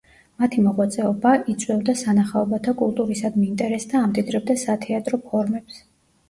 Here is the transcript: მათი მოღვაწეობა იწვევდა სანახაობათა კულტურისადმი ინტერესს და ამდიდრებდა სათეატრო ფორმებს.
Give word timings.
მათი 0.43 0.61
მოღვაწეობა 0.67 1.33
იწვევდა 1.53 1.95
სანახაობათა 1.99 2.73
კულტურისადმი 2.79 3.45
ინტერესს 3.51 3.93
და 3.93 4.01
ამდიდრებდა 4.07 4.57
სათეატრო 4.63 5.21
ფორმებს. 5.29 5.79